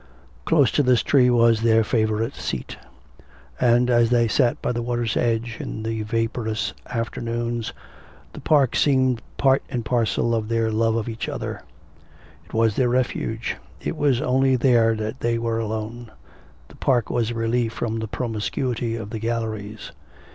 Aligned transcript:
Close 0.45 0.71
to 0.71 0.81
this 0.81 1.03
tree 1.03 1.29
was 1.29 1.61
their 1.61 1.83
favourite 1.83 2.33
seat. 2.33 2.75
And, 3.59 3.87
as 3.87 4.09
they 4.09 4.27
sat 4.27 4.59
by 4.59 4.71
the 4.71 4.81
water's 4.81 5.15
edge 5.15 5.57
in 5.59 5.83
the 5.83 6.01
vaporous 6.01 6.73
afternoons, 6.87 7.71
the 8.33 8.39
park 8.41 8.75
seemed 8.75 9.21
part 9.37 9.61
and 9.69 9.85
parcel 9.85 10.33
of 10.33 10.47
their 10.47 10.71
love 10.71 10.95
of 10.95 11.07
each 11.07 11.29
other; 11.29 11.61
it 12.43 12.51
was 12.51 12.75
their 12.75 12.89
refuge; 12.89 13.57
it 13.79 13.95
was 13.95 14.23
only 14.23 14.55
there 14.55 14.95
that 14.95 15.19
they 15.19 15.37
were 15.37 15.59
alone; 15.59 16.09
the 16.69 16.75
park 16.77 17.11
was 17.11 17.29
a 17.29 17.35
relief 17.35 17.71
from 17.71 17.99
the 17.99 18.07
promiscuity 18.07 18.95
of 18.95 19.11
the 19.11 19.19
galleries. 19.19 19.91